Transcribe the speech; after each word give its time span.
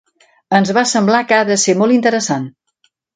Ens 0.59 0.69
va 0.77 0.83
semblar 0.91 1.19
que 1.31 1.37
ha 1.39 1.43
de 1.49 1.57
ser 1.65 1.75
molt 1.83 1.97
interessant. 1.99 2.49